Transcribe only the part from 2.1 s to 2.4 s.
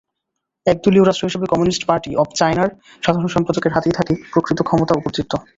of